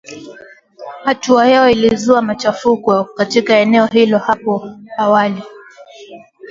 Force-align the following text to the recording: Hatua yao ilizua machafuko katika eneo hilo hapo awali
Hatua 1.05 1.47
yao 1.47 1.69
ilizua 1.69 2.21
machafuko 2.21 3.03
katika 3.03 3.57
eneo 3.57 3.85
hilo 3.85 4.17
hapo 4.17 4.69
awali 4.97 5.43